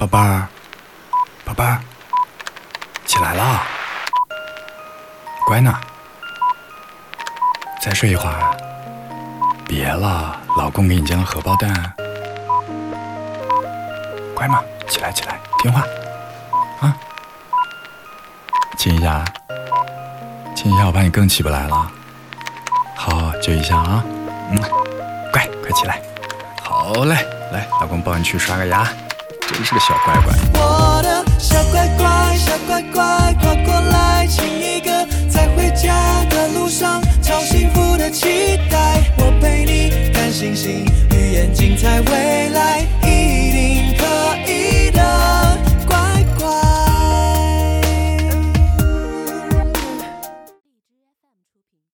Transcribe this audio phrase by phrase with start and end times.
[0.00, 0.48] 宝贝儿，
[1.44, 1.78] 宝贝儿，
[3.04, 3.60] 起来了，
[5.44, 5.78] 乖呢，
[7.82, 8.56] 再睡一会儿。
[9.68, 11.92] 别了，老公给你煎了荷包蛋，
[14.34, 15.82] 乖嘛，起来起来，听话，
[16.80, 16.96] 啊，
[18.78, 19.22] 亲一下，
[20.56, 21.92] 亲一下，我怕你更起不来了。
[22.96, 24.02] 好，就一下啊，
[24.50, 24.56] 嗯，
[25.30, 26.00] 乖，快起来。
[26.62, 27.16] 好嘞，
[27.52, 28.88] 来，老公抱你去刷个牙，
[29.52, 34.90] 真是个小乖乖，我的小乖乖，小乖乖，快过来，亲一个。
[35.28, 42.79] 在回家的路上，超幸福的期待，我陪你看星星，预演精彩未来。